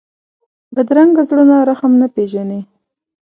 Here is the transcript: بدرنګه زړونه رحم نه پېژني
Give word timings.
بدرنګه 0.75 1.23
زړونه 1.29 1.55
رحم 1.69 1.91
نه 2.01 2.07
پېژني 2.15 2.61